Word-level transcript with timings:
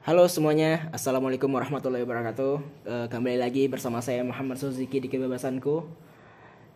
Halo 0.00 0.24
semuanya, 0.32 0.88
Assalamualaikum 0.96 1.52
warahmatullahi 1.52 2.08
wabarakatuh. 2.08 2.54
Eh, 2.88 3.06
Kembali 3.12 3.36
lagi 3.36 3.68
bersama 3.68 4.00
saya 4.00 4.24
Muhammad 4.24 4.56
Suzuki 4.56 4.96
di 4.96 5.12
kebebasanku. 5.12 5.84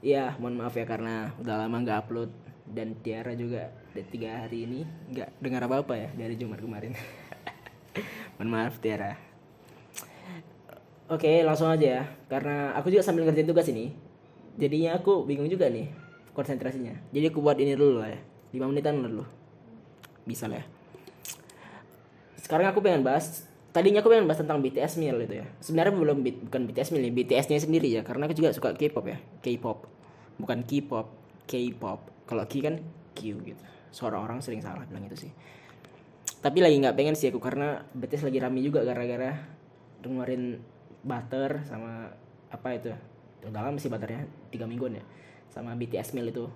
Ya, 0.04 0.36
mohon 0.36 0.60
maaf 0.60 0.76
ya 0.76 0.84
karena 0.84 1.32
udah 1.40 1.64
lama 1.64 1.80
nggak 1.80 2.04
upload 2.04 2.28
Dan 2.68 3.00
Tiara 3.00 3.32
juga 3.32 3.72
udah 3.96 4.04
tiga 4.12 4.44
hari 4.44 4.68
ini 4.68 4.84
nggak 5.08 5.40
dengar 5.40 5.64
apa-apa 5.64 5.96
ya 5.96 6.08
dari 6.12 6.36
Jumat 6.36 6.60
kemarin. 6.60 6.92
Mohon 8.36 8.50
maaf 8.52 8.76
Tiara. 8.84 9.16
Oke 11.08 11.40
langsung 11.48 11.72
aja 11.72 12.04
ya. 12.04 12.04
Karena 12.28 12.76
aku 12.76 12.92
juga 12.92 13.08
sambil 13.08 13.24
ngerjain 13.24 13.48
tugas 13.48 13.64
ini 13.72 13.96
Jadinya 14.60 15.00
aku 15.00 15.24
bingung 15.24 15.48
juga 15.48 15.72
nih 15.72 15.88
konsentrasinya. 16.36 16.92
Jadi 17.08 17.32
aku 17.32 17.40
buat 17.40 17.56
ini 17.56 17.72
dulu 17.72 18.04
lah 18.04 18.12
ya. 18.12 18.20
5 18.52 18.68
menitan 18.68 19.00
dulu. 19.00 19.24
Bisa 20.28 20.44
lah 20.44 20.60
ya 20.60 20.73
sekarang 22.44 22.68
aku 22.68 22.84
pengen 22.84 23.00
bahas 23.00 23.48
tadinya 23.72 24.04
aku 24.04 24.12
pengen 24.12 24.28
bahas 24.28 24.44
tentang 24.44 24.60
BTS 24.60 25.00
Meal 25.00 25.16
itu 25.24 25.40
ya. 25.40 25.48
Sebenarnya 25.64 25.96
belum 25.96 26.20
bukan 26.46 26.62
BTS 26.68 26.92
Meal 26.92 27.08
nih 27.08 27.14
BTS-nya 27.24 27.58
sendiri 27.58 27.88
ya 27.88 28.04
karena 28.04 28.28
aku 28.28 28.36
juga 28.36 28.52
suka 28.52 28.76
K-pop 28.76 29.04
ya. 29.08 29.18
K-pop. 29.40 29.88
Bukan 30.36 30.62
K-pop 30.68 31.08
K-pop. 31.48 32.00
Kalau 32.28 32.44
K 32.44 32.54
kan 32.60 32.84
Q 33.16 33.40
gitu. 33.40 33.62
Seorang 33.90 34.20
orang 34.28 34.38
sering 34.44 34.60
salah 34.60 34.84
bilang 34.84 35.08
itu 35.08 35.26
sih. 35.26 35.32
Tapi 36.44 36.60
lagi 36.60 36.76
nggak 36.84 36.92
pengen 36.92 37.16
sih 37.16 37.32
aku 37.32 37.40
karena 37.40 37.80
BTS 37.96 38.28
lagi 38.28 38.38
rame 38.44 38.60
juga 38.60 38.84
gara-gara 38.84 39.40
dengerin 40.04 40.60
Butter 41.00 41.64
sama 41.64 42.12
apa 42.52 42.68
itu. 42.76 42.92
Udah 43.48 43.60
lama 43.64 43.80
sih 43.80 43.88
Butternya 43.88 44.28
tiga 44.52 44.68
mingguan 44.68 45.00
ya 45.00 45.04
sama 45.48 45.72
BTS 45.72 46.12
Meal 46.12 46.28
itu. 46.28 46.46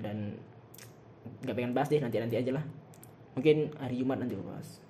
Dan 0.00 0.40
nggak 1.44 1.52
pengen 1.52 1.76
bahas 1.76 1.92
deh 1.92 2.00
nanti 2.00 2.16
nanti 2.16 2.40
aja 2.40 2.50
lah. 2.56 2.64
Mungkin 3.36 3.76
hari 3.76 4.00
Jumat 4.00 4.18
nanti 4.18 4.34
aku 4.34 4.48
bahas 4.48 4.83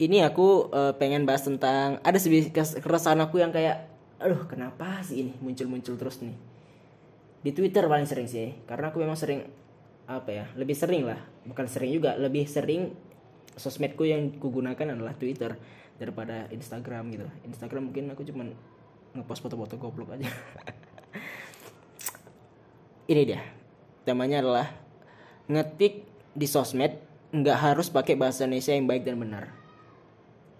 ini 0.00 0.24
aku 0.24 0.72
eh, 0.72 0.92
pengen 0.96 1.28
bahas 1.28 1.44
tentang 1.44 2.00
ada 2.00 2.16
kes- 2.16 2.80
keresahan 2.80 3.20
aku 3.20 3.44
yang 3.44 3.52
kayak 3.52 3.84
aduh 4.16 4.48
kenapa 4.48 5.04
sih 5.04 5.28
ini 5.28 5.32
muncul-muncul 5.44 6.00
terus 6.00 6.24
nih? 6.24 6.32
Di 7.40 7.52
Twitter 7.52 7.84
paling 7.84 8.08
sering 8.08 8.28
sih 8.28 8.56
karena 8.64 8.88
aku 8.88 9.04
memang 9.04 9.16
sering 9.16 9.44
apa 10.08 10.32
ya 10.32 10.44
lebih 10.56 10.74
sering 10.74 11.06
lah 11.06 11.20
bukan 11.46 11.68
sering 11.68 11.92
juga 11.94 12.16
lebih 12.16 12.48
sering 12.48 12.90
sosmedku 13.54 14.08
yang 14.08 14.40
kugunakan 14.40 14.96
adalah 14.96 15.12
Twitter 15.14 15.52
daripada 16.00 16.48
Instagram 16.48 17.12
gitu. 17.12 17.28
Instagram 17.44 17.92
mungkin 17.92 18.08
aku 18.08 18.24
cuman 18.24 18.56
ngepost 19.12 19.44
foto-foto 19.44 19.76
goblok 19.76 20.16
aja. 20.16 20.24
Ini 23.10 23.22
dia 23.26 23.42
temanya 24.08 24.40
adalah 24.40 24.66
ngetik 25.44 26.08
di 26.32 26.46
sosmed 26.48 26.96
nggak 27.36 27.58
harus 27.58 27.92
pakai 27.92 28.16
bahasa 28.16 28.48
Indonesia 28.48 28.72
yang 28.72 28.88
baik 28.88 29.04
dan 29.04 29.18
benar 29.20 29.60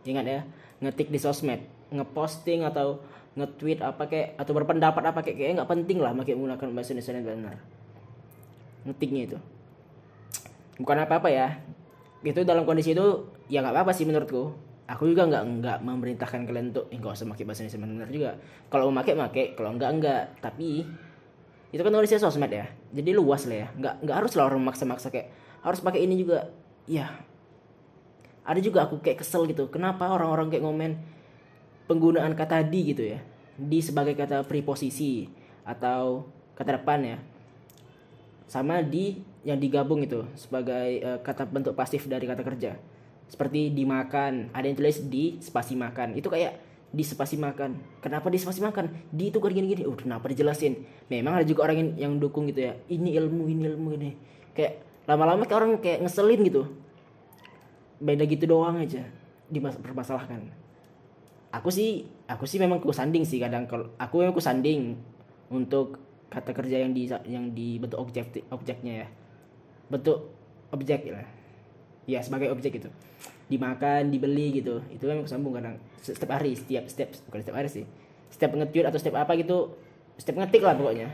ingat 0.04 0.24
ya 0.24 0.40
ngetik 0.80 1.12
di 1.12 1.20
sosmed 1.20 1.60
ngeposting 1.90 2.64
atau 2.64 3.02
nge-tweet 3.38 3.78
apa 3.82 4.10
kayak 4.10 4.34
atau 4.38 4.52
berpendapat 4.54 5.02
apa 5.06 5.20
kayak 5.22 5.36
kayak 5.38 5.52
nggak 5.60 5.70
penting 5.70 5.98
lah 6.02 6.10
pakai 6.14 6.34
menggunakan 6.34 6.68
bahasa 6.74 6.90
Indonesia 6.94 7.14
yang 7.14 7.26
benar. 7.26 7.56
Ngetiknya 8.86 9.22
itu. 9.30 9.38
Bukan 10.82 10.96
apa 10.98 11.22
apa 11.22 11.28
ya. 11.30 11.48
Itu 12.26 12.42
dalam 12.42 12.66
kondisi 12.66 12.92
itu 12.96 13.06
ya 13.46 13.62
nggak 13.62 13.74
apa-apa 13.74 13.92
sih 13.94 14.06
menurutku. 14.08 14.50
Aku 14.90 15.06
juga 15.06 15.30
nggak 15.30 15.42
nggak 15.62 15.78
memerintahkan 15.86 16.40
kalian 16.50 16.74
untuk 16.74 16.90
"Eh, 16.90 16.98
nggak 16.98 17.14
usah 17.14 17.26
pakai 17.30 17.44
bahasa 17.46 17.60
Indonesia 17.62 17.80
benar 17.86 18.08
juga. 18.10 18.30
Kalau 18.66 18.90
mau 18.90 18.98
pakai 18.98 19.14
pakai. 19.14 19.44
Kalau 19.54 19.70
enggak 19.78 19.90
enggak 19.94 20.22
tapi 20.42 20.82
itu 21.70 21.80
kan 21.86 21.92
nulisnya 21.94 22.18
sosmed 22.18 22.50
ya. 22.50 22.66
Jadi 22.90 23.10
luas 23.14 23.46
lah 23.46 23.58
ya. 23.62 23.68
Nggak 23.78 23.94
nggak 24.02 24.16
harus 24.16 24.32
lah 24.34 24.50
orang 24.50 24.62
maksa-maksa 24.66 25.14
kayak 25.14 25.30
harus 25.62 25.78
pakai 25.78 26.02
ini 26.02 26.18
juga. 26.18 26.50
Ya 26.90 27.29
ada 28.44 28.60
juga 28.60 28.88
aku 28.88 28.98
kayak 29.04 29.20
kesel 29.20 29.44
gitu 29.46 29.68
kenapa 29.68 30.08
orang-orang 30.08 30.48
kayak 30.48 30.64
ngomen 30.64 30.92
penggunaan 31.90 32.38
kata 32.38 32.62
di 32.62 32.94
gitu 32.94 33.02
ya? 33.02 33.18
Di 33.58 33.82
sebagai 33.82 34.14
kata 34.14 34.46
preposisi 34.46 35.26
atau 35.66 36.30
kata 36.54 36.78
depan 36.78 37.02
ya. 37.02 37.18
Sama 38.46 38.78
di 38.82 39.18
yang 39.42 39.58
digabung 39.58 40.06
itu 40.06 40.22
sebagai 40.38 41.02
eh, 41.02 41.18
kata 41.18 41.50
bentuk 41.50 41.74
pasif 41.74 42.06
dari 42.06 42.30
kata 42.30 42.46
kerja. 42.46 42.78
Seperti 43.26 43.74
dimakan 43.74 44.54
ada 44.54 44.66
yang 44.70 44.78
tulis 44.78 45.02
di 45.10 45.42
spasi 45.42 45.74
makan. 45.74 46.14
Itu 46.14 46.30
kayak 46.30 46.70
di 46.90 47.02
spasi 47.02 47.38
makan. 47.38 47.78
Kenapa 48.02 48.26
di 48.30 48.38
spasi 48.38 48.62
makan? 48.62 49.10
Di 49.10 49.30
itu 49.30 49.38
kan 49.38 49.50
gini-gini. 49.50 49.86
Oh 49.86 49.94
kenapa 49.94 50.30
dijelasin? 50.30 50.82
Memang 51.10 51.42
ada 51.42 51.46
juga 51.46 51.66
orang 51.66 51.78
yang, 51.78 51.90
yang 51.94 52.12
dukung 52.18 52.50
gitu 52.50 52.70
ya. 52.70 52.74
Ini 52.90 53.18
ilmu 53.18 53.46
ini 53.50 53.62
ilmu 53.66 53.90
ini. 53.98 54.10
Kayak 54.54 54.82
lama-lama 55.06 55.46
kayak 55.46 55.58
orang 55.58 55.72
kayak 55.78 55.98
ngeselin 56.06 56.42
gitu 56.46 56.62
beda 58.00 58.24
gitu 58.24 58.48
doang 58.48 58.80
aja 58.80 59.04
dipermasalahkan 59.52 60.60
aku 61.50 61.68
sih 61.68 62.06
aku 62.30 62.46
sih 62.46 62.62
memang 62.62 62.78
kusanding 62.78 63.26
sih 63.26 63.42
kadang 63.42 63.66
kalau 63.66 63.90
aku 63.98 64.22
memang 64.22 64.34
kusanding 64.34 64.94
untuk 65.50 65.98
kata 66.30 66.54
kerja 66.54 66.86
yang 66.86 66.94
di 66.94 67.10
yang 67.26 67.50
dibentuk 67.50 67.98
objek 67.98 68.30
objeknya 68.54 69.04
ya. 69.04 69.08
Bentuk 69.90 70.30
objek 70.70 71.02
ya 71.02 71.26
ya 72.06 72.22
sebagai 72.22 72.54
objek 72.54 72.78
gitu. 72.78 72.88
Dimakan 73.50 74.14
dibeli 74.14 74.62
gitu. 74.62 74.78
Itu 74.94 75.10
memang 75.10 75.26
kesambung 75.26 75.58
kadang. 75.58 75.74
Se- 75.98 76.14
setiap 76.14 76.38
hari 76.38 76.54
setiap 76.54 76.86
setiap 76.86 77.10
bukan 77.26 77.40
setiap 77.42 77.56
hari 77.58 77.68
sih. 77.68 77.84
Setiap 78.30 78.54
nge-tweet 78.54 78.86
atau 78.86 78.98
setiap 79.02 79.26
apa 79.26 79.34
gitu 79.34 79.74
setiap 80.14 80.38
ngetik 80.38 80.62
lah 80.62 80.78
pokoknya. 80.78 81.10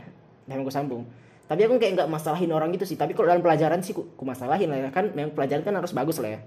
Memang 0.47 0.69
kesambung 0.69 1.03
tapi 1.47 1.63
aku 1.63 1.79
kayak 1.79 1.95
nggak 1.95 2.09
masalahin 2.11 2.51
orang 2.51 2.75
gitu 2.75 2.83
sih. 2.83 2.99
Tapi 2.99 3.15
kalau 3.15 3.31
dalam 3.31 3.39
pelajaran 3.39 3.79
sih 3.79 3.95
ku, 3.95 4.03
ku 4.19 4.23
masalahin 4.27 4.67
lah 4.67 4.83
ya. 4.83 4.89
Kan 4.91 5.15
memang 5.15 5.31
pelajaran 5.31 5.63
kan 5.63 5.73
harus 5.79 5.95
bagus 5.95 6.19
lah 6.21 6.37
ya 6.37 6.39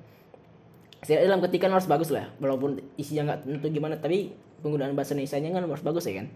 Setidaknya 1.01 1.27
dalam 1.33 1.43
ketikan 1.49 1.71
harus 1.73 1.89
bagus 1.89 2.13
lah. 2.13 2.29
Walaupun 2.41 2.81
isinya 3.01 3.33
nggak 3.33 3.39
tentu 3.49 3.67
gimana 3.73 3.97
tapi 3.97 4.37
penggunaan 4.61 4.93
bahasa 4.93 5.17
Indonesia 5.17 5.41
nya 5.41 5.49
kan 5.57 5.63
harus 5.65 5.85
bagus 5.85 6.05
ya 6.05 6.21
kan? 6.21 6.27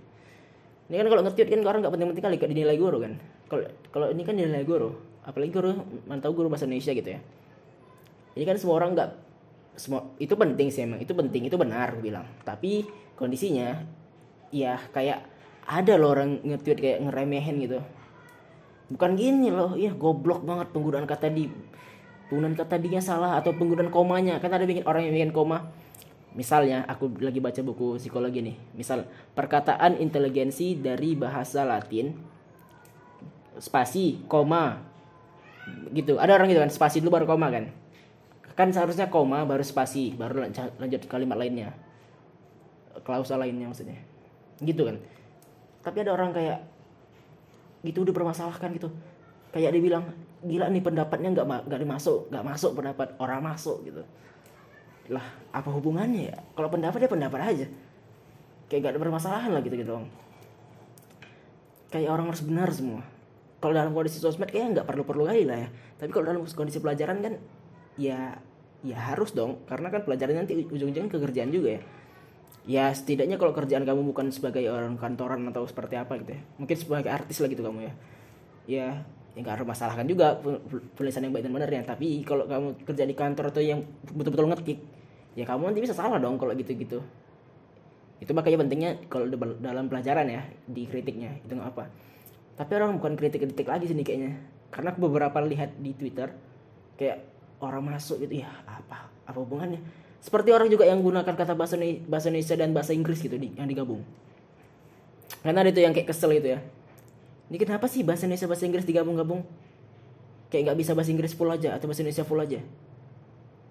Ini 0.85 1.01
kan 1.01 1.09
kalau 1.09 1.23
nge-tweet 1.25 1.49
kan 1.49 1.61
orang 1.65 1.81
nggak 1.85 1.93
penting-penting 1.97 2.25
kali 2.25 2.37
dinilai 2.53 2.77
guru 2.77 2.97
kan? 3.01 3.13
Kalau 3.49 3.63
kalau 3.93 4.07
ini 4.13 4.23
kan 4.25 4.37
dinilai 4.37 4.65
guru. 4.65 4.93
Apalagi 5.25 5.53
guru 5.53 5.73
mantau 6.05 6.33
guru 6.37 6.53
bahasa 6.53 6.65
Indonesia 6.69 6.93
gitu 6.93 7.09
ya. 7.13 7.21
Ini 8.37 8.45
kan 8.45 8.57
semua 8.61 8.77
orang 8.81 8.97
nggak 8.97 9.11
semua 9.77 10.13
itu 10.21 10.33
penting 10.37 10.69
sih 10.73 10.85
emang. 10.85 11.01
Itu 11.01 11.13
penting 11.13 11.49
itu 11.49 11.57
benar 11.57 11.97
bilang. 12.01 12.25
Tapi 12.45 12.85
kondisinya 13.17 13.85
ya 14.53 14.81
kayak 14.93 15.25
ada 15.65 15.97
loh 15.97 16.13
orang 16.13 16.41
nge-tweet 16.45 16.79
kayak 16.81 16.99
ngeremehin 17.09 17.57
gitu. 17.65 17.81
Bukan 18.93 19.17
gini 19.17 19.49
loh. 19.49 19.77
Ya 19.77 19.97
goblok 19.97 20.45
banget 20.45 20.69
penggunaan 20.73 21.09
kata 21.09 21.33
di 21.33 21.49
penggunaan 22.29 22.57
kata 22.57 22.81
dinya 22.81 23.01
salah 23.01 23.37
atau 23.39 23.53
penggunaan 23.57 23.93
komanya. 23.93 24.41
Kan 24.41 24.53
ada 24.53 24.65
bikin 24.65 24.85
orang 24.89 25.09
yang 25.09 25.15
bikin 25.15 25.33
koma. 25.35 25.71
Misalnya 26.35 26.83
aku 26.91 27.15
lagi 27.23 27.39
baca 27.39 27.61
buku 27.63 28.01
psikologi 28.01 28.43
nih. 28.43 28.57
Misal 28.75 29.07
perkataan 29.39 30.03
inteligensi 30.03 30.75
dari 30.75 31.15
bahasa 31.15 31.63
Latin 31.63 32.11
spasi 33.63 34.25
koma. 34.27 34.83
Gitu. 35.95 36.19
Ada 36.19 36.35
orang 36.35 36.51
gitu 36.51 36.61
kan 36.61 36.73
spasi 36.75 36.99
dulu 36.99 37.23
baru 37.23 37.27
koma 37.31 37.55
kan? 37.55 37.71
Kan 38.55 38.71
seharusnya 38.71 39.11
koma 39.11 39.43
baru 39.47 39.63
spasi 39.67 40.15
baru 40.15 40.47
lanjut, 40.79 41.07
kalimat 41.07 41.39
lainnya. 41.39 41.75
Klausa 43.07 43.39
lainnya 43.39 43.71
maksudnya. 43.71 43.99
Gitu 44.59 44.83
kan? 44.87 44.99
Tapi 45.87 45.97
ada 46.03 46.15
orang 46.15 46.35
kayak 46.35 46.59
gitu 47.87 48.03
udah 48.03 48.15
permasalahkan 48.17 48.75
gitu. 48.75 48.91
Kayak 49.55 49.71
dia 49.77 49.83
bilang 49.87 50.05
gila 50.45 50.69
nih 50.69 50.83
pendapatnya 50.85 51.29
nggak 51.35 51.47
nggak 51.69 51.81
dimasuk 51.81 52.29
nggak 52.29 52.45
masuk 52.45 52.71
pendapat 52.77 53.09
orang 53.19 53.41
masuk 53.41 53.81
gitu. 53.85 54.03
Lah 55.13 55.25
apa 55.53 55.69
hubungannya 55.73 56.33
ya? 56.33 56.37
Kalau 56.53 56.69
pendapat 56.69 57.05
ya 57.05 57.11
pendapat 57.11 57.41
aja. 57.41 57.67
Kayak 58.65 58.81
gak 58.81 58.93
ada 58.97 59.01
permasalahan 59.05 59.51
lah 59.53 59.61
gitu 59.61 59.77
gitu 59.77 59.93
dong 59.93 60.09
kayak 61.95 62.11
orang 62.11 62.27
harus 62.27 62.43
benar 62.43 62.69
semua. 62.75 63.07
Kalau 63.63 63.71
dalam 63.71 63.95
kondisi 63.95 64.19
sosmed 64.19 64.51
kayaknya 64.51 64.83
nggak 64.83 64.87
perlu 64.91 65.07
perlu 65.07 65.31
kali 65.31 65.47
lah 65.47 65.63
ya. 65.63 65.69
Tapi 66.03 66.11
kalau 66.11 66.27
dalam 66.27 66.43
kondisi 66.43 66.83
pelajaran 66.83 67.23
kan 67.23 67.39
ya 67.95 68.35
ya 68.83 68.99
harus 68.99 69.31
dong. 69.31 69.63
Karena 69.71 69.95
kan 69.95 70.03
pelajaran 70.03 70.43
nanti 70.43 70.67
ujung-ujungnya 70.67 71.07
ke 71.07 71.23
kerjaan 71.23 71.55
juga 71.55 71.79
ya. 71.79 71.83
Ya 72.67 72.85
setidaknya 72.91 73.39
kalau 73.39 73.55
kerjaan 73.55 73.87
kamu 73.87 74.11
bukan 74.11 74.35
sebagai 74.35 74.67
orang 74.67 74.99
kantoran 74.99 75.47
atau 75.55 75.63
seperti 75.71 75.95
apa 75.95 76.19
gitu 76.19 76.35
ya. 76.35 76.43
Mungkin 76.59 76.77
sebagai 76.77 77.15
artis 77.15 77.39
lah 77.39 77.47
gitu 77.47 77.63
kamu 77.63 77.79
ya. 77.87 77.93
Ya 78.67 78.89
ya 79.35 79.43
nggak 79.43 79.55
harus 79.61 79.67
masalahkan 79.67 80.07
juga 80.07 80.39
tulisan 80.95 81.27
yang 81.27 81.35
baik 81.35 81.45
dan 81.47 81.53
benar 81.53 81.71
ya. 81.71 81.83
Tapi 81.83 82.23
kalau 82.23 82.47
kamu 82.47 82.69
kerja 82.87 83.05
di 83.05 83.15
kantor 83.19 83.45
atau 83.51 83.63
yang 83.63 83.83
betul-betul 84.15 84.47
ngetik 84.51 84.79
ya 85.35 85.43
kamu 85.43 85.75
nanti 85.75 85.83
bisa 85.83 85.95
salah 85.95 86.23
dong 86.23 86.39
kalau 86.39 86.55
gitu-gitu. 86.55 87.03
Itu 88.23 88.31
makanya 88.31 88.63
pentingnya 88.63 88.91
kalau 89.11 89.27
dalam 89.59 89.91
pelajaran 89.91 90.31
ya 90.31 90.43
di 90.71 90.87
kritiknya 90.87 91.35
itu 91.43 91.53
nggak 91.53 91.71
apa. 91.75 91.91
Tapi 92.55 92.71
orang 92.79 93.03
bukan 93.03 93.19
kritik-kritik 93.19 93.67
lagi 93.67 93.91
sini 93.91 94.07
kayaknya. 94.07 94.39
Karena 94.71 94.95
aku 94.95 95.11
beberapa 95.11 95.43
lihat 95.43 95.75
di 95.83 95.91
twitter 95.99 96.31
kayak 96.95 97.27
orang 97.59 97.91
masuk 97.91 98.23
gitu 98.23 98.47
ya 98.47 98.51
apa 98.67 99.11
apa 99.27 99.39
hubungannya? 99.39 99.83
Seperti 100.23 100.55
orang 100.55 100.73
juga 100.73 100.89
yang 100.89 101.05
gunakan 101.05 101.37
kata 101.37 101.53
bahasa 101.53 101.77
Indonesia, 101.77 102.57
dan 102.57 102.73
bahasa 102.73 102.97
Inggris 102.97 103.21
gitu 103.21 103.37
yang 103.37 103.69
digabung. 103.69 104.01
Karena 105.45 105.61
ada 105.61 105.69
itu 105.69 105.85
yang 105.85 105.93
kayak 105.93 106.09
kesel 106.09 106.33
itu 106.33 106.57
ya 106.57 106.65
ini 107.53 107.57
kenapa 107.61 107.85
sih 107.85 108.01
bahasa 108.01 108.25
Indonesia 108.25 108.49
bahasa 108.49 108.65
Inggris 108.65 108.87
digabung-gabung? 108.89 109.45
Kayak 110.49 110.73
nggak 110.73 110.79
bisa 110.81 110.93
bahasa 110.97 111.11
Inggris 111.13 111.37
full 111.37 111.51
aja 111.53 111.77
atau 111.77 111.87
bahasa 111.91 112.01
Indonesia 112.01 112.25
full 112.25 112.41
aja? 112.41 112.61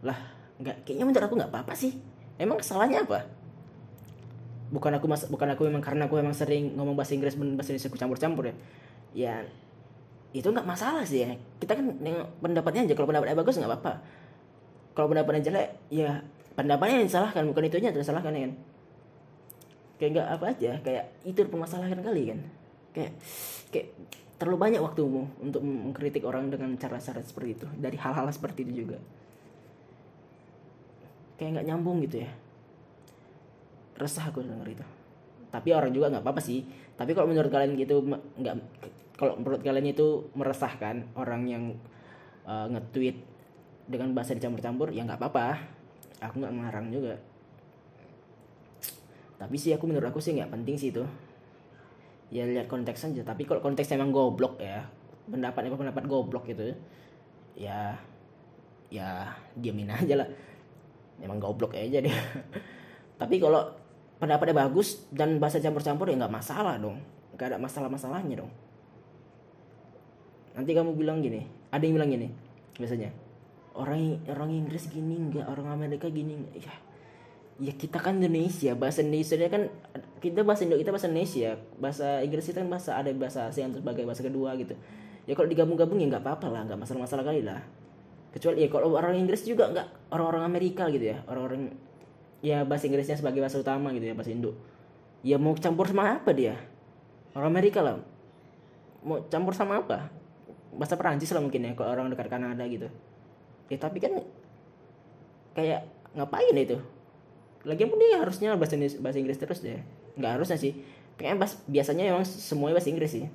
Lah 0.05 0.19
nggak 0.61 0.85
kayaknya 0.85 1.05
menurut 1.09 1.25
aku 1.25 1.35
nggak 1.41 1.51
apa-apa 1.51 1.73
sih. 1.73 1.97
Emang 2.37 2.61
kesalahannya 2.61 3.01
apa? 3.01 3.25
Bukan 4.69 4.91
aku 4.97 5.05
mas 5.09 5.25
bukan 5.25 5.47
aku 5.53 5.65
memang 5.69 5.81
karena 5.81 6.05
aku 6.05 6.17
memang 6.21 6.33
sering 6.37 6.77
ngomong 6.77 6.93
bahasa 6.93 7.17
Inggris 7.17 7.33
dan 7.33 7.57
bahasa 7.57 7.73
Indonesia 7.73 7.89
aku 7.89 7.97
campur-campur 7.97 8.43
ya. 8.45 8.55
Ya 9.13 9.33
itu 10.33 10.45
nggak 10.45 10.65
masalah 10.65 11.01
sih 11.05 11.25
ya. 11.25 11.33
Kita 11.57 11.73
kan 11.73 11.85
nengok 11.97 12.29
pendapatnya 12.45 12.85
aja. 12.85 12.93
Kalau 12.93 13.09
pendapatnya 13.09 13.37
bagus 13.37 13.57
nggak 13.57 13.69
apa-apa. 13.73 13.93
Kalau 14.93 15.07
pendapatnya 15.09 15.41
jelek 15.49 15.69
ya 15.89 16.21
pendapatnya 16.53 17.01
yang 17.01 17.07
disalahkan. 17.09 17.41
Bukan 17.49 17.63
itunya 17.65 17.89
yang 17.89 17.97
disalahkan 17.97 18.33
ya 18.37 18.41
kan? 18.45 18.53
Kayak 19.97 20.09
nggak 20.13 20.27
apa 20.29 20.45
aja. 20.53 20.71
Kayak 20.85 21.03
itu 21.25 21.41
permasalahan 21.49 21.97
kali 21.97 22.29
kan 22.29 22.41
kayak 22.93 23.13
kayak 23.73 23.87
terlalu 24.37 24.57
banyak 24.59 24.81
waktumu 24.81 25.29
untuk 25.41 25.61
mengkritik 25.65 26.23
orang 26.27 26.49
dengan 26.53 26.77
cara-cara 26.77 27.21
seperti 27.25 27.49
itu. 27.57 27.67
Dari 27.79 27.97
hal-hal 27.97 28.27
seperti 28.29 28.67
itu 28.67 28.85
juga. 28.85 28.97
Kayak 31.37 31.59
nggak 31.59 31.67
nyambung 31.73 32.03
gitu 32.05 32.23
ya. 32.23 32.31
Resah 33.97 34.29
aku 34.29 34.45
denger 34.45 34.67
itu. 34.79 34.85
Tapi 35.53 35.69
orang 35.73 35.91
juga 35.93 36.09
nggak 36.13 36.23
apa-apa 36.25 36.41
sih. 36.41 36.65
Tapi 36.93 37.13
kalau 37.13 37.29
menurut 37.29 37.49
kalian 37.49 37.77
gitu 37.77 38.05
nggak 38.37 38.55
kalau 39.17 39.37
menurut 39.37 39.61
kalian 39.61 39.87
itu 39.93 40.27
meresahkan 40.33 41.05
orang 41.13 41.45
yang 41.45 41.63
uh, 42.49 42.67
nge-tweet 42.67 43.21
dengan 43.85 44.11
bahasa 44.17 44.33
dicampur-campur 44.33 44.91
ya 44.91 45.05
nggak 45.05 45.21
apa-apa. 45.21 45.61
Aku 46.19 46.41
nggak 46.41 46.53
melarang 46.53 46.89
juga. 46.89 47.15
Tapi 49.39 49.55
sih 49.55 49.71
aku 49.71 49.87
menurut 49.87 50.11
aku 50.11 50.19
sih 50.19 50.35
nggak 50.35 50.51
penting 50.51 50.75
sih 50.75 50.89
itu 50.91 51.03
ya 52.33 52.49
lihat 52.49 52.65
konteks 52.65 53.13
aja. 53.13 53.21
Tapi 53.21 53.45
kalau 53.45 53.61
konteksnya 53.61 54.01
emang 54.01 54.09
goblok 54.09 54.57
ya 54.57 54.81
pendapat 55.29 55.71
apa 55.71 55.77
pendapat 55.79 56.03
goblok 56.03 56.43
gitu 56.51 56.75
ya 57.55 57.95
ya 58.89 59.29
diamin 59.53 59.93
aja 59.93 60.25
lah. 60.25 60.27
Emang 61.21 61.37
goblok 61.37 61.77
aja 61.77 62.01
deh 62.01 62.11
tapi 63.21 63.37
kalau 63.37 63.61
pendapatnya 64.17 64.65
bagus 64.65 65.05
dan 65.13 65.37
bahasa 65.37 65.61
campur-campur 65.61 66.09
ya 66.09 66.17
nggak 66.17 66.33
masalah 66.33 66.81
dong. 66.81 66.97
Nggak 67.37 67.53
ada 67.53 67.57
masalah-masalahnya 67.61 68.41
dong. 68.41 68.51
Nanti 70.57 70.73
kamu 70.73 70.97
bilang 70.97 71.21
gini 71.21 71.45
ada 71.69 71.81
yang 71.85 72.01
bilang 72.01 72.09
gini 72.09 72.27
biasanya 72.73 73.13
orang 73.77 74.21
orang 74.25 74.49
Inggris 74.49 74.89
gini 74.89 75.29
nggak? 75.29 75.45
Orang 75.45 75.69
Amerika 75.69 76.09
gini 76.09 76.41
nggak? 76.41 76.53
Ya 76.57 76.73
ya 77.61 77.73
kita 77.77 78.01
kan 78.01 78.17
Indonesia 78.17 78.73
bahasa 78.73 79.05
Indonesia 79.05 79.37
kan 79.45 79.69
kita 80.23 80.41
bahasa 80.41 80.63
Indo 80.63 80.79
kita 80.79 80.89
bahasa 80.95 81.11
Indonesia. 81.11 81.59
Bahasa 81.77 82.23
Inggris 82.23 82.47
itu 82.47 82.55
kan 82.55 82.67
bahasa 82.71 82.95
ada 82.95 83.11
bahasa 83.11 83.51
ASEAN 83.51 83.75
sebagai 83.75 84.07
bahasa 84.07 84.23
kedua 84.23 84.55
gitu. 84.55 84.73
Ya 85.27 85.35
kalau 85.35 85.51
digabung-gabung 85.51 85.99
ya 85.99 86.07
nggak 86.07 86.23
apa-apa 86.23 86.47
lah 86.47 86.61
nggak 86.63 86.79
masalah-masalah 86.79 87.23
kali 87.27 87.43
lah. 87.43 87.59
Kecuali 88.31 88.65
ya 88.65 88.67
kalau 88.71 88.95
orang 88.95 89.19
Inggris 89.19 89.43
juga 89.43 89.69
nggak 89.69 90.15
orang-orang 90.15 90.43
Amerika 90.47 90.87
gitu 90.89 91.11
ya 91.11 91.21
orang-orang 91.27 91.75
ya 92.39 92.63
bahasa 92.63 92.87
Inggrisnya 92.87 93.19
sebagai 93.19 93.43
bahasa 93.43 93.59
utama 93.59 93.91
gitu 93.91 94.07
ya 94.07 94.15
bahasa 94.15 94.31
Indo. 94.31 94.55
Ya 95.21 95.35
mau 95.35 95.53
campur 95.59 95.91
sama 95.91 96.19
apa 96.19 96.31
dia? 96.31 96.55
Orang 97.35 97.51
Amerika 97.51 97.83
lah. 97.83 97.99
Mau 99.03 99.27
campur 99.27 99.51
sama 99.53 99.83
apa? 99.83 100.07
Bahasa 100.73 100.95
Perancis 100.95 101.29
lah 101.35 101.43
mungkin 101.43 101.67
ya 101.67 101.75
kalau 101.75 101.99
orang 101.99 102.09
dekat 102.09 102.31
Kanada 102.31 102.63
gitu. 102.65 102.87
Ya 103.67 103.77
tapi 103.77 103.99
kan 103.99 104.23
kayak 105.53 105.85
ngapain 106.15 106.55
itu 106.57 106.79
lagi 107.63 107.87
pun 107.87 107.95
dia 107.95 108.19
harusnya 108.19 108.59
bahasa 108.59 108.75
Inggris, 108.75 108.99
bahasa 108.99 109.17
Inggris 109.23 109.39
terus 109.39 109.59
deh. 109.63 109.79
Nggak 110.19 110.31
harusnya 110.39 110.57
sih. 110.59 110.75
Kayaknya 111.15 111.37
bas, 111.39 111.51
biasanya 111.69 112.03
emang 112.11 112.25
semuanya 112.27 112.75
bahasa 112.79 112.91
Inggris 112.91 113.11
sih. 113.15 113.25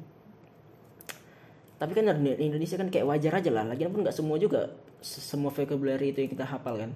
Tapi 1.78 1.92
kan 1.94 2.04
Indonesia 2.26 2.76
kan 2.76 2.88
kayak 2.90 3.06
wajar 3.06 3.32
aja 3.38 3.50
lah. 3.54 3.64
Lagian 3.64 3.94
pun 3.94 4.04
nggak 4.04 4.12
semua 4.12 4.36
juga 4.36 4.74
semua 5.00 5.54
vocabulary 5.54 6.10
itu 6.10 6.26
yang 6.26 6.30
kita 6.34 6.44
hafal 6.44 6.76
kan. 6.76 6.90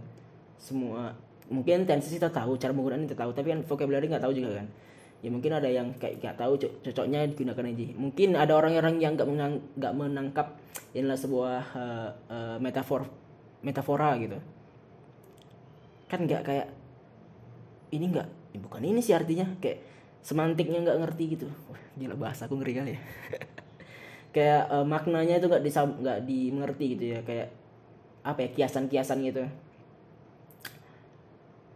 Semua 0.58 1.14
mungkin 1.48 1.84
tensi 1.86 2.12
kita 2.16 2.32
tahu 2.32 2.56
cara 2.58 2.72
menggunakan 2.72 3.04
kita 3.06 3.18
tahu 3.18 3.30
tapi 3.36 3.52
kan 3.54 3.60
vocabulary 3.64 4.10
nggak 4.10 4.24
tahu 4.26 4.34
juga 4.34 4.60
kan. 4.60 4.66
Ya 5.22 5.30
mungkin 5.30 5.54
ada 5.54 5.70
yang 5.70 5.94
kayak 6.02 6.18
nggak 6.18 6.34
tahu 6.34 6.52
cocoknya 6.82 7.30
digunakan 7.30 7.62
aja. 7.62 7.84
Mungkin 7.94 8.28
ada 8.34 8.52
orang-orang 8.58 8.98
yang 8.98 9.14
nggak 9.14 9.28
menang, 9.30 9.62
menangkap 9.78 10.58
inilah 10.92 11.14
sebuah 11.14 11.62
uh, 11.78 12.10
uh, 12.26 12.56
metafor 12.58 13.06
metafora 13.62 14.18
gitu. 14.18 14.42
Kan 16.10 16.26
nggak 16.26 16.42
kayak 16.42 16.81
ini 17.92 18.08
nggak 18.08 18.28
ya 18.56 18.58
bukan 18.58 18.82
ini 18.82 19.00
sih 19.04 19.12
artinya 19.12 19.44
kayak 19.60 19.84
semantiknya 20.24 20.80
nggak 20.80 20.98
ngerti 21.02 21.24
gitu. 21.36 21.46
Wah, 21.68 21.82
gila 21.98 22.16
bahasa 22.16 22.48
aku 22.48 22.56
ngeri 22.62 22.72
kali 22.78 22.90
ya. 22.96 23.00
Kayak 24.34 24.62
uh, 24.72 24.86
maknanya 24.88 25.36
itu 25.36 25.46
nggak 25.50 25.60
bisa 25.60 25.84
nggak 25.84 26.24
dimengerti 26.24 26.96
gitu 26.96 27.04
ya 27.12 27.20
kayak 27.20 27.52
apa 28.24 28.38
ya 28.40 28.48
kiasan-kiasan 28.56 29.20
gitu. 29.28 29.44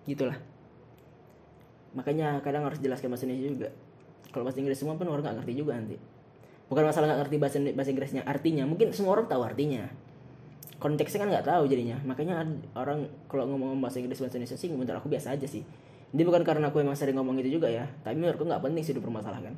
Gitulah. 0.08 0.40
Makanya 1.92 2.40
kadang 2.40 2.64
harus 2.64 2.80
jelaskan 2.80 3.12
bahasa 3.12 3.28
Indonesia 3.28 3.52
juga. 3.52 3.68
Kalau 4.32 4.48
bahasa 4.48 4.56
Inggris 4.64 4.80
semua 4.80 4.96
pun 4.96 5.04
orang 5.04 5.20
nggak 5.20 5.36
ngerti 5.44 5.52
juga 5.52 5.76
nanti. 5.76 6.00
Bukan 6.72 6.80
masalah 6.88 7.12
nggak 7.12 7.20
ngerti 7.28 7.36
bahasa 7.36 7.56
bahasa 7.76 7.90
Inggrisnya 7.92 8.22
artinya 8.24 8.64
mungkin 8.64 8.88
semua 8.96 9.20
orang 9.20 9.28
tahu 9.28 9.42
artinya. 9.44 9.84
Konteksnya 10.80 11.28
kan 11.28 11.28
nggak 11.28 11.44
tahu 11.44 11.68
jadinya. 11.68 12.00
Makanya 12.08 12.40
orang 12.72 13.04
kalau 13.28 13.52
ngomong 13.52 13.76
bahasa 13.84 14.00
Inggris 14.00 14.16
bahasa 14.16 14.40
Indonesia 14.40 14.56
sih 14.56 14.72
menurut 14.72 14.96
aku 14.96 15.12
biasa 15.12 15.36
aja 15.36 15.44
sih 15.44 15.60
ini 16.16 16.24
bukan 16.24 16.40
karena 16.48 16.72
aku 16.72 16.80
emang 16.80 16.96
sering 16.96 17.12
ngomong 17.20 17.36
itu 17.44 17.60
juga 17.60 17.68
ya. 17.68 17.84
Tapi 18.00 18.16
menurutku 18.16 18.48
nggak 18.48 18.64
penting 18.64 18.80
sih 18.80 18.96
dipermasalahkan. 18.96 19.52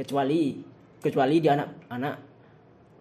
Kecuali 0.00 0.56
kecuali 0.96 1.44
di 1.44 1.48
anak 1.52 1.92
anak 1.92 2.14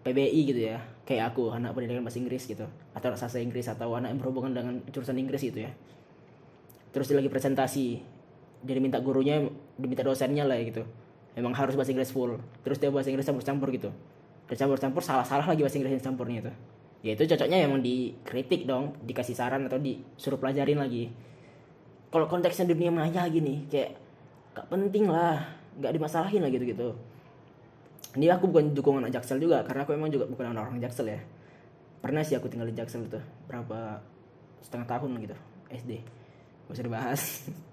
PBI 0.03 0.41
gitu 0.51 0.59
ya. 0.67 0.83
Kayak 1.07 1.31
aku 1.31 1.55
anak 1.55 1.71
pendidikan 1.71 2.03
bahasa 2.03 2.19
Inggris 2.19 2.43
gitu. 2.43 2.67
Atau 2.91 3.15
bahasa 3.15 3.39
Inggris 3.39 3.71
atau 3.71 3.95
anak 3.95 4.11
yang 4.11 4.19
berhubungan 4.19 4.51
dengan 4.51 4.83
jurusan 4.91 5.15
Inggris 5.15 5.39
gitu 5.39 5.63
ya. 5.63 5.71
Terus 6.91 7.07
dia 7.07 7.23
lagi 7.23 7.31
presentasi. 7.31 8.03
Dia 8.67 8.75
diminta 8.75 8.99
gurunya 8.99 9.47
diminta 9.79 10.03
dosennya 10.03 10.43
lah 10.43 10.59
ya 10.59 10.67
gitu. 10.67 10.83
Emang 11.39 11.55
harus 11.55 11.79
bahasa 11.79 11.95
Inggris 11.95 12.11
full. 12.11 12.35
Terus 12.67 12.83
dia 12.83 12.91
bahasa 12.91 13.07
Inggris 13.07 13.23
campur-campur 13.23 13.71
gitu. 13.71 13.95
Dan 14.51 14.55
campur-campur 14.59 14.99
salah-salah 14.99 15.47
lagi 15.47 15.63
bahasa 15.63 15.79
Inggris 15.79 16.03
campurnya 16.03 16.43
itu. 16.43 16.51
Ya 16.99 17.15
itu 17.15 17.23
cocoknya 17.31 17.63
emang 17.63 17.79
dikritik 17.79 18.67
dong 18.67 18.91
dikasih 19.07 19.39
saran 19.39 19.71
atau 19.71 19.79
disuruh 19.79 20.35
pelajarin 20.35 20.83
lagi 20.83 21.07
kalau 22.09 22.25
konteksnya 22.25 22.65
dunia 22.65 22.89
maya 22.89 23.25
gini 23.29 23.69
kayak 23.69 23.97
gak 24.57 24.67
penting 24.69 25.09
lah 25.09 25.45
gak 25.77 25.93
dimasalahin 25.93 26.41
lah 26.41 26.51
gitu 26.51 26.65
gitu 26.65 26.89
ini 28.17 28.25
aku 28.33 28.49
bukan 28.49 28.73
dukungan 28.73 29.05
anak 29.05 29.21
jaksel 29.21 29.37
juga 29.37 29.61
karena 29.61 29.85
aku 29.85 29.93
emang 29.93 30.09
juga 30.09 30.25
bukan 30.25 30.49
orang, 30.49 30.73
-orang 30.73 30.81
jaksel 30.81 31.13
ya. 31.13 31.21
Pernah 32.01 32.25
sih 32.25 32.33
aku 32.33 32.49
tinggal 32.49 32.65
di 32.65 32.73
jaksel 32.73 33.05
itu 33.05 33.21
berapa 33.45 34.01
setengah 34.65 34.87
tahun 34.89 35.21
gitu 35.29 35.37
SD 35.69 35.91
gak 36.65 36.73
usah 36.73 36.85
dibahas. 36.85 37.21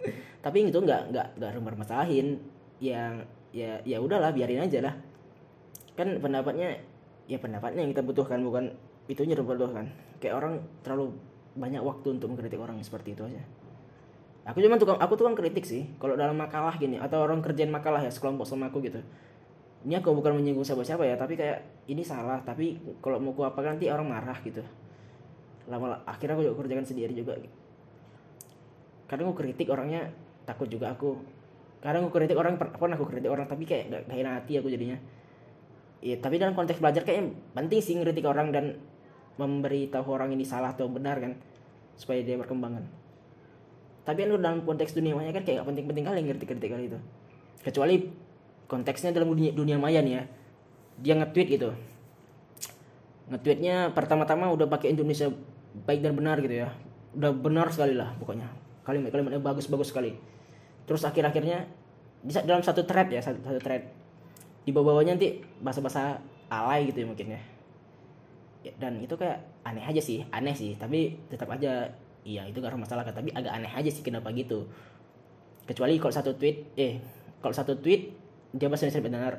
Tapi 0.44 0.68
itu 0.68 0.76
nggak 0.76 1.02
nggak 1.08 1.26
nggak 1.40 1.50
bermasalahin 1.64 2.36
yang 2.84 3.24
ya 3.56 3.80
ya 3.88 3.96
udahlah 3.96 4.36
biarin 4.36 4.60
aja 4.60 4.84
lah. 4.84 4.94
Kan 5.96 6.20
pendapatnya 6.20 6.76
ya 7.24 7.40
pendapatnya 7.40 7.80
yang 7.80 7.96
kita 7.96 8.04
butuhkan 8.04 8.44
bukan 8.44 8.76
itunya 9.08 9.38
dibutuhkan 9.38 9.88
kayak 10.20 10.36
orang 10.36 10.60
terlalu 10.84 11.16
banyak 11.56 11.80
waktu 11.80 12.20
untuk 12.20 12.28
mengkritik 12.34 12.60
orang 12.60 12.76
seperti 12.84 13.16
itu 13.16 13.22
aja 13.24 13.42
aku 14.46 14.62
cuma 14.62 14.78
tukang 14.78 14.98
aku 15.02 15.18
tukang 15.18 15.34
kritik 15.34 15.66
sih 15.66 15.90
kalau 15.98 16.14
dalam 16.14 16.38
makalah 16.38 16.78
gini 16.78 17.02
atau 17.02 17.26
orang 17.26 17.42
kerjaan 17.42 17.74
makalah 17.74 17.98
ya 17.98 18.10
sekelompok 18.14 18.46
sama 18.46 18.70
aku 18.70 18.78
gitu. 18.86 19.02
Ini 19.86 20.02
aku 20.02 20.14
bukan 20.14 20.38
menyinggung 20.38 20.62
siapa-siapa 20.62 21.02
ya 21.02 21.18
tapi 21.18 21.34
kayak 21.34 21.86
ini 21.90 22.02
salah 22.06 22.38
tapi 22.46 22.78
kalau 23.02 23.18
mau 23.18 23.34
aku 23.34 23.42
apa 23.42 23.58
nanti 23.66 23.90
orang 23.90 24.06
marah 24.06 24.38
gitu. 24.46 24.62
Lama 25.66 25.98
akhirnya 26.06 26.38
aku 26.38 26.42
juga 26.46 26.54
kerjakan 26.62 26.86
sendiri 26.86 27.12
juga. 27.12 27.34
Kadang 29.10 29.34
aku 29.34 29.42
kritik 29.42 29.66
orangnya 29.66 30.14
takut 30.46 30.70
juga 30.70 30.94
aku. 30.94 31.18
Kadang 31.82 32.06
aku 32.06 32.14
kritik 32.14 32.38
orang 32.38 32.54
pernah 32.58 32.94
aku 32.94 33.06
kritik 33.10 33.30
orang 33.30 33.50
tapi 33.50 33.66
kayak 33.66 33.90
gak, 33.90 34.02
gak 34.10 34.18
enak 34.18 34.32
hati 34.42 34.52
aku 34.62 34.70
jadinya. 34.70 34.98
Ya 36.02 36.22
tapi 36.22 36.38
dalam 36.38 36.54
konteks 36.54 36.78
belajar 36.78 37.02
kayaknya 37.02 37.34
penting 37.50 37.82
sih 37.82 37.98
ngeritik 37.98 38.26
orang 38.26 38.54
dan 38.54 38.78
memberi 39.42 39.90
tahu 39.90 40.14
orang 40.14 40.30
ini 40.32 40.46
salah 40.46 40.72
atau 40.72 40.86
benar 40.86 41.18
kan 41.18 41.34
supaya 41.98 42.22
dia 42.22 42.38
berkembang 42.38 42.80
kan 42.80 42.86
tapi 44.06 44.22
kan 44.22 44.38
dalam 44.38 44.62
konteks 44.62 44.94
dunia 44.94 45.18
maya 45.18 45.34
kan 45.34 45.42
kayak 45.42 45.66
penting-penting 45.66 46.06
kali 46.06 46.22
ngerti-ngerti 46.22 46.66
kali 46.70 46.84
itu. 46.86 46.98
Kecuali 47.66 48.06
konteksnya 48.70 49.10
dalam 49.10 49.34
dunia, 49.34 49.50
dunia 49.50 49.82
maya 49.82 49.98
nih 49.98 50.14
ya. 50.14 50.22
Dia 51.02 51.14
nge-tweet 51.18 51.48
gitu. 51.58 51.74
Nge-tweetnya 53.34 53.90
pertama-tama 53.90 54.46
udah 54.54 54.70
pakai 54.70 54.94
Indonesia 54.94 55.26
baik 55.82 56.06
dan 56.06 56.14
benar 56.14 56.38
gitu 56.38 56.62
ya. 56.62 56.70
Udah 57.18 57.34
benar 57.34 57.66
sekali 57.74 57.98
lah 57.98 58.14
pokoknya. 58.22 58.46
Kalimat-kalimatnya 58.86 59.42
bagus-bagus 59.42 59.90
sekali. 59.90 60.14
Terus 60.86 61.02
akhir-akhirnya 61.02 61.66
dalam 62.46 62.62
satu 62.62 62.86
thread 62.86 63.10
ya 63.10 63.18
satu, 63.18 63.42
satu 63.42 63.58
thread. 63.58 63.90
Di 64.62 64.70
bawah-bawahnya 64.70 65.18
nanti 65.18 65.42
bahasa-bahasa 65.58 66.22
alay 66.46 66.86
gitu 66.94 67.02
ya 67.02 67.06
mungkin 67.10 67.34
ya. 67.34 67.40
Dan 68.78 69.02
itu 69.02 69.18
kayak 69.18 69.42
aneh 69.66 69.82
aja 69.82 69.98
sih 69.98 70.22
aneh 70.30 70.54
sih. 70.54 70.78
Tapi 70.78 71.18
tetap 71.26 71.50
aja 71.50 71.90
iya 72.26 72.42
itu 72.50 72.58
gak 72.58 72.74
masalah 72.74 73.06
tapi 73.06 73.30
agak 73.30 73.54
aneh 73.54 73.70
aja 73.70 73.86
sih 73.86 74.02
kenapa 74.02 74.34
gitu. 74.34 74.66
Kecuali 75.66 75.98
kalau 76.02 76.14
satu 76.14 76.34
tweet 76.34 76.74
eh 76.74 76.98
kalau 77.38 77.54
satu 77.54 77.78
tweet 77.78 78.10
dia 78.50 78.66
bahasa 78.66 78.90
Indonesia 78.90 79.06
benar. 79.06 79.32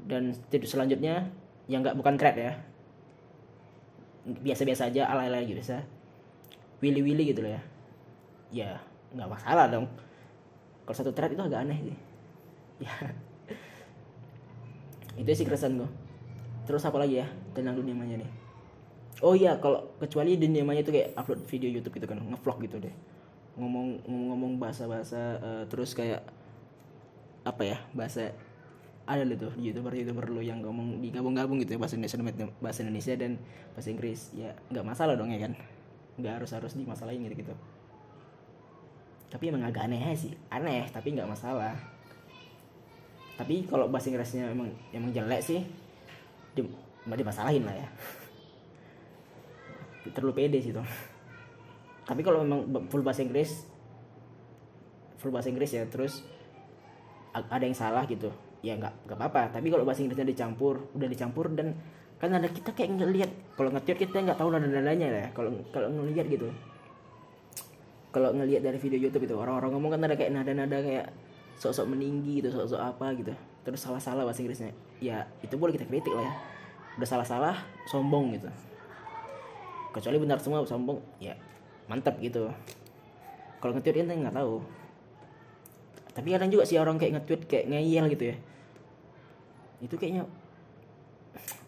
Dan 0.00 0.32
tweet 0.48 0.64
selanjutnya 0.64 1.28
yang 1.68 1.84
nggak 1.84 1.96
bukan 2.00 2.16
thread 2.16 2.36
ya. 2.36 2.52
Biasa-biasa 4.26 4.88
aja 4.88 5.12
alay-alay 5.12 5.44
gitu 5.44 5.60
biasa. 5.60 5.84
Willy 6.80 7.00
willy 7.04 7.24
gitu 7.28 7.44
loh 7.44 7.52
ya. 7.52 7.62
Ya 8.48 8.70
nggak 9.12 9.28
masalah 9.28 9.68
dong. 9.68 9.84
Kalau 10.88 10.96
satu 10.96 11.12
thread 11.12 11.36
itu 11.36 11.44
agak 11.44 11.68
aneh 11.68 11.78
sih. 11.84 11.98
Ya. 12.76 12.92
Itu 15.16 15.32
sih 15.32 15.48
keresahan 15.48 15.80
gue 15.80 15.88
terus 16.66 16.82
apa 16.82 16.98
lagi 16.98 17.22
ya 17.22 17.26
tentang 17.54 17.78
dunia 17.78 17.94
maya 17.94 18.18
nih 18.18 18.30
oh 19.24 19.32
iya 19.32 19.56
kalau 19.60 19.96
kecuali 19.96 20.36
dunia 20.36 20.64
maya 20.64 20.84
itu 20.84 20.92
kayak 20.92 21.16
upload 21.16 21.40
video 21.48 21.68
YouTube 21.72 21.96
gitu 21.96 22.06
kan 22.08 22.20
ngevlog 22.20 22.58
gitu 22.64 22.76
deh. 22.82 22.94
Ngomong 23.56 24.04
ngomong 24.04 24.52
bahasa 24.60 24.84
bahasa 24.84 25.40
uh, 25.40 25.64
terus 25.68 25.96
kayak 25.96 26.20
apa 27.46 27.62
ya 27.62 27.78
bahasa 27.94 28.34
ada 29.06 29.22
loh 29.22 29.38
tuh 29.38 29.54
youtuber 29.54 29.94
youtuber 29.94 30.26
lo 30.26 30.42
yang 30.42 30.58
ngomong 30.58 30.98
digabung-gabung 30.98 31.62
gitu 31.62 31.78
ya 31.78 31.80
bahasa 31.80 31.94
Indonesia 31.94 32.50
bahasa 32.58 32.82
Indonesia 32.82 33.14
dan 33.16 33.40
bahasa 33.72 33.88
Inggris. 33.88 34.20
Ya 34.36 34.52
nggak 34.68 34.84
masalah 34.84 35.14
dong 35.16 35.32
ya 35.32 35.40
kan. 35.40 35.52
Nggak 36.20 36.42
harus 36.42 36.50
harus 36.52 36.72
dimasalahin 36.74 37.24
gitu 37.28 37.46
gitu 37.46 37.56
tapi 39.26 39.50
emang 39.50 39.66
agak 39.66 39.84
aneh 39.90 40.16
sih. 40.16 40.32
Aneh 40.48 40.86
tapi 40.88 41.12
nggak 41.12 41.28
masalah. 41.28 41.76
Tapi 43.36 43.68
kalau 43.68 43.92
bahasa 43.92 44.08
Inggrisnya 44.08 44.48
emang 44.48 44.72
emang 44.96 45.12
jelek 45.12 45.44
sih 45.44 45.60
di, 46.56 46.64
dimasalahin 47.04 47.68
lah 47.68 47.76
ya 47.76 47.88
terlalu 50.14 50.34
pede 50.44 50.58
sih 50.62 50.70
tuh 50.74 50.86
tapi 52.06 52.22
kalau 52.22 52.46
memang 52.46 52.86
full 52.86 53.02
bahasa 53.02 53.26
Inggris 53.26 53.66
full 55.18 55.32
bahasa 55.32 55.50
Inggris 55.50 55.74
ya 55.74 55.82
terus 55.88 56.22
ada 57.34 57.64
yang 57.64 57.76
salah 57.76 58.04
gitu 58.08 58.32
ya 58.64 58.74
nggak 58.74 58.94
nggak 59.06 59.18
apa-apa. 59.18 59.42
Tapi 59.58 59.66
kalau 59.68 59.84
bahasa 59.84 60.00
Inggrisnya 60.02 60.26
dicampur 60.26 60.88
udah 60.96 61.08
dicampur 61.08 61.52
dan 61.52 61.76
kan 62.16 62.32
ada 62.32 62.48
kita 62.48 62.72
kayak 62.72 62.96
ngelihat 62.96 63.30
kalau 63.60 63.68
ngetir 63.76 64.00
kita 64.00 64.24
nggak 64.24 64.40
tahu 64.40 64.48
nada 64.48 64.64
nadanya 64.64 65.06
ya 65.06 65.28
kalau 65.36 65.52
kalau 65.70 65.92
ngelihat 65.92 66.26
gitu. 66.32 66.48
Kalau 68.10 68.32
ngelihat 68.32 68.64
dari 68.64 68.80
video 68.80 68.96
YouTube 68.96 69.28
itu 69.28 69.36
orang-orang 69.36 69.76
ngomong 69.76 69.90
kan 69.92 70.00
ada 70.08 70.16
kayak 70.16 70.32
nada-nada 70.32 70.80
kayak 70.80 71.12
sok-sok 71.60 71.92
meninggi 71.92 72.40
gitu 72.40 72.48
sok-sok 72.48 72.80
apa 72.80 73.12
gitu. 73.20 73.32
Terus 73.68 73.80
salah-salah 73.82 74.24
bahasa 74.24 74.40
Inggrisnya. 74.40 74.72
Ya 75.04 75.28
itu 75.44 75.54
boleh 75.60 75.76
kita 75.76 75.84
kritik 75.84 76.16
lah 76.16 76.24
ya. 76.24 76.32
Udah 76.96 77.08
salah-salah 77.08 77.56
sombong 77.84 78.32
gitu 78.40 78.48
kecuali 79.96 80.20
benar 80.20 80.36
semua 80.36 80.60
sombong 80.68 81.00
ya 81.16 81.32
mantap 81.88 82.20
gitu. 82.20 82.52
Kalau 83.64 83.72
ngetir 83.72 83.96
kita 83.96 84.12
nggak 84.12 84.36
tahu. 84.36 84.60
Tapi 86.12 86.28
kadang 86.36 86.52
juga 86.52 86.68
sih 86.68 86.76
orang 86.76 87.00
kayak 87.00 87.20
nge-tweet 87.20 87.42
kayak 87.48 87.64
ngeyel 87.72 88.04
gitu 88.12 88.24
ya. 88.32 88.36
Itu 89.80 89.96
kayaknya 89.96 90.28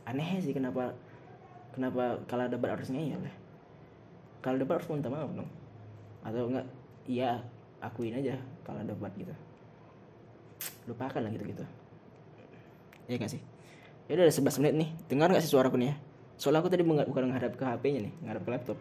aneh 0.05 0.41
sih 0.45 0.53
kenapa 0.53 0.93
kenapa 1.73 2.21
kalau 2.29 2.45
debat 2.53 2.77
harus 2.77 2.93
ngeyel 2.93 3.17
ya. 3.17 3.35
Kalau 4.45 4.61
debat 4.61 4.77
harus 4.77 4.89
minta 4.93 5.09
maaf 5.09 5.33
dong. 5.33 5.49
Atau 6.21 6.53
enggak 6.53 6.67
iya 7.09 7.41
akuin 7.81 8.13
aja 8.13 8.37
kalau 8.61 8.85
debat 8.85 9.13
gitu. 9.17 9.33
Lupakan 10.85 11.25
lah 11.25 11.33
gitu 11.33 11.49
gitu 11.49 11.65
ya 13.09 13.17
gak 13.17 13.33
sih? 13.33 13.41
Ya 14.05 14.21
udah 14.21 14.29
11 14.29 14.61
menit 14.61 14.75
nih. 14.77 14.89
Dengar 15.09 15.33
gak 15.33 15.41
sih 15.41 15.49
suara 15.49 15.73
aku 15.73 15.81
nih 15.81 15.97
ya 15.97 16.08
soalnya 16.39 16.63
aku 16.63 16.71
tadi 16.71 16.87
bukan 16.87 17.05
menghadap 17.29 17.59
ke 17.59 17.65
HP-nya 17.67 18.09
nih 18.09 18.15
menghadap 18.23 18.43
ke 18.47 18.51
laptop. 18.55 18.79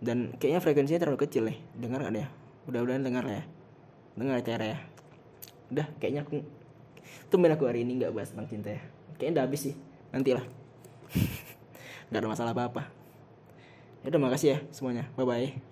Dan 0.00 0.32
kayaknya 0.40 0.64
frekuensinya 0.64 1.00
terlalu 1.04 1.20
kecil 1.28 1.44
nih. 1.44 1.60
Dengar 1.76 2.08
gak 2.08 2.16
ya 2.16 2.28
udah-udahan 2.66 3.04
dengar 3.04 3.22
lah 3.28 3.36
ya. 3.40 3.44
Dengar 4.16 4.36
cara 4.40 4.64
ya. 4.64 4.78
Udah 5.70 5.86
kayaknya 6.00 6.24
aku 6.24 6.40
tumben 7.28 7.52
aku 7.52 7.68
hari 7.68 7.86
ini 7.86 8.00
nggak 8.00 8.10
bahas 8.16 8.32
tentang 8.32 8.48
cinta 8.48 8.68
ya. 8.74 8.82
Kayaknya 9.20 9.32
udah 9.36 9.44
habis 9.46 9.60
sih. 9.70 9.74
Nanti 10.10 10.30
lah 10.34 10.44
nggak 12.10 12.20
ada 12.26 12.28
masalah 12.28 12.52
apa 12.56 12.64
apa 12.66 12.82
ya 14.00 14.08
udah 14.10 14.20
makasih 14.20 14.48
ya 14.56 14.58
semuanya. 14.72 15.04
Bye 15.14 15.28
bye 15.28 15.69